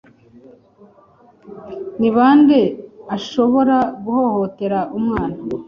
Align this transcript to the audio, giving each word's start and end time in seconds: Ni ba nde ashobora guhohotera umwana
Ni 1.99 2.09
ba 2.15 2.27
nde 2.39 2.61
ashobora 3.15 3.77
guhohotera 4.03 4.79
umwana 4.97 5.37